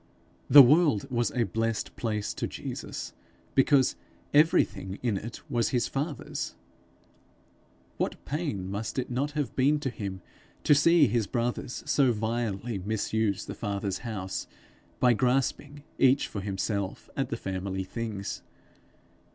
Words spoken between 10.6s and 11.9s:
to see his brothers